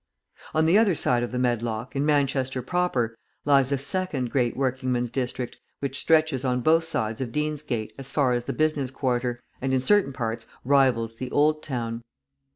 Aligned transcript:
On 0.55 0.65
the 0.65 0.79
other 0.79 0.95
side 0.95 1.21
of 1.21 1.31
the 1.31 1.37
Medlock, 1.37 1.95
in 1.95 2.03
Manchester 2.03 2.63
proper, 2.63 3.15
lies 3.45 3.71
a 3.71 3.77
second 3.77 4.31
great 4.31 4.57
working 4.57 4.91
men's 4.91 5.11
district 5.11 5.57
which 5.77 5.99
stretches 5.99 6.43
on 6.43 6.61
both 6.61 6.85
sides 6.85 7.21
of 7.21 7.31
Deansgate 7.31 7.93
as 7.99 8.11
far 8.11 8.33
as 8.33 8.45
the 8.45 8.51
business 8.53 8.89
quarter, 8.89 9.39
and 9.61 9.75
in 9.75 9.79
certain 9.79 10.11
parts 10.11 10.47
rivals 10.65 11.17
the 11.17 11.29
Old 11.29 11.61
Town. 11.61 12.01